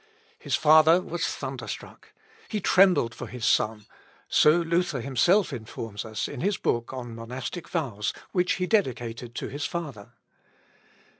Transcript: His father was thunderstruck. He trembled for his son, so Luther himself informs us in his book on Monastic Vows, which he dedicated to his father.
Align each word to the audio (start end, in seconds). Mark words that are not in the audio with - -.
His 0.39 0.55
father 0.55 0.99
was 0.99 1.27
thunderstruck. 1.27 2.11
He 2.47 2.59
trembled 2.59 3.13
for 3.13 3.27
his 3.27 3.45
son, 3.45 3.85
so 4.27 4.49
Luther 4.53 4.99
himself 4.99 5.53
informs 5.53 6.05
us 6.05 6.27
in 6.27 6.41
his 6.41 6.57
book 6.57 6.91
on 6.91 7.13
Monastic 7.13 7.69
Vows, 7.69 8.11
which 8.31 8.53
he 8.53 8.65
dedicated 8.65 9.35
to 9.35 9.47
his 9.47 9.65
father. 9.65 10.13